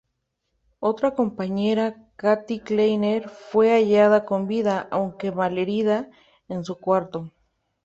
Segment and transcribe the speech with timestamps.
[0.79, 6.09] Otra compañera, Kathy Kleiner, fue hallada con vida, aunque malherida,
[6.49, 7.31] en su cuarto.